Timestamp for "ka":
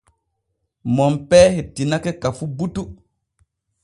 2.21-2.29